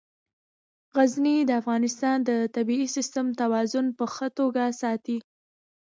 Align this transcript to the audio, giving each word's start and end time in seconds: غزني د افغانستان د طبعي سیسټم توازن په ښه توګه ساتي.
غزني 0.95 1.35
د 1.45 1.51
افغانستان 1.61 2.17
د 2.29 2.31
طبعي 2.55 2.85
سیسټم 2.95 3.27
توازن 3.41 3.85
په 3.97 4.05
ښه 4.13 4.27
توګه 4.39 4.63
ساتي. 4.81 5.17